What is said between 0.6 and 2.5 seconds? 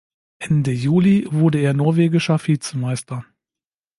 Juli wurde er Norwegischer